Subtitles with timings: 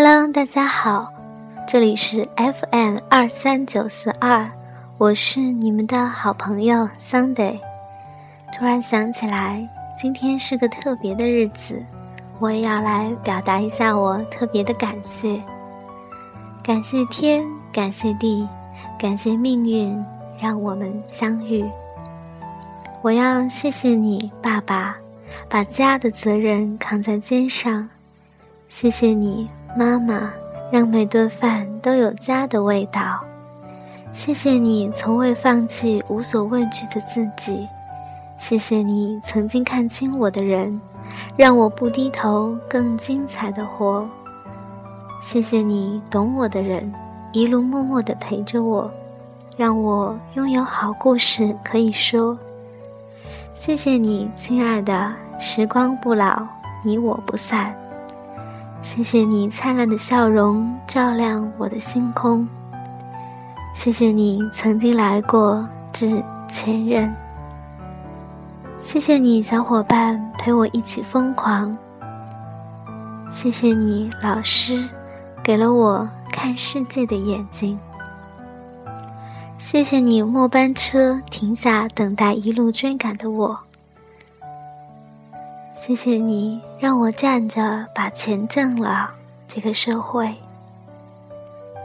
[0.00, 1.12] Hello，大家好，
[1.66, 4.48] 这里是 FM 二三九四二，
[4.96, 7.58] 我是你们的好朋友 Sunday。
[8.54, 9.68] 突然想起来，
[10.00, 11.84] 今天是个特别的日子，
[12.38, 15.42] 我也要来表达一下我特别的感谢。
[16.62, 18.46] 感谢天，感谢地，
[18.96, 19.92] 感谢命运
[20.40, 21.68] 让我们相遇。
[23.02, 24.94] 我要谢谢你，爸爸，
[25.48, 27.90] 把家的责任扛在肩上。
[28.68, 29.50] 谢谢你。
[29.76, 30.32] 妈妈
[30.70, 33.20] 让每顿饭都有家的味道。
[34.12, 37.68] 谢谢你从未放弃无所畏惧的自己。
[38.38, 40.80] 谢谢你曾经看清我的人，
[41.36, 44.08] 让我不低头更精彩的活。
[45.20, 46.92] 谢谢你懂我的人，
[47.32, 48.90] 一路默默的陪着我，
[49.56, 52.38] 让我拥有好故事可以说。
[53.54, 56.46] 谢谢你，亲爱的，时光不老，
[56.84, 57.74] 你我不散。
[58.80, 62.48] 谢谢你灿烂的笑容，照亮我的星空。
[63.74, 67.14] 谢谢你曾经来过，致前任。
[68.78, 71.76] 谢谢你，小伙伴陪我一起疯狂。
[73.30, 74.88] 谢谢你，老师，
[75.42, 77.78] 给了我看世界的眼睛。
[79.58, 83.58] 谢谢你，末班车停下等待一路追赶的我。
[85.78, 89.12] 谢谢你让我站着把钱挣了，
[89.46, 90.34] 这个社会。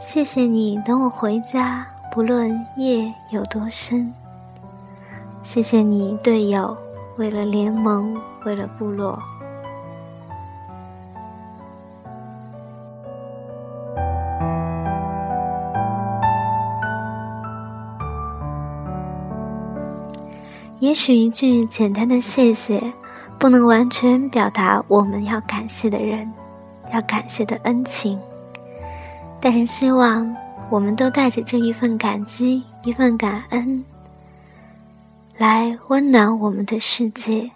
[0.00, 4.12] 谢谢你等我回家，不论夜有多深。
[5.44, 6.76] 谢谢你队友，
[7.18, 9.16] 为了联盟，为了部落。
[20.80, 22.92] 也许一句简单的谢谢。
[23.44, 26.32] 不能完全表达我们要感谢的人，
[26.94, 28.18] 要感谢的恩情，
[29.38, 30.34] 但是希望
[30.70, 33.84] 我们都带着这一份感激、一份感恩，
[35.36, 37.50] 来温暖我们的世界。